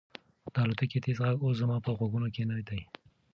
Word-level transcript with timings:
د 0.53 0.55
الوتکې 0.63 0.99
تېز 1.03 1.17
غږ 1.25 1.37
اوس 1.43 1.55
زما 1.61 1.77
په 1.85 1.89
غوږونو 1.97 2.27
کې 2.35 2.43
نه 2.49 2.55
دی. 2.67 2.81